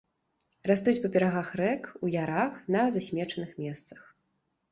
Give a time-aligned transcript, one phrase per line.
[0.69, 3.99] Растуць па берагах рэк, у ярах, на засмечаных месцах.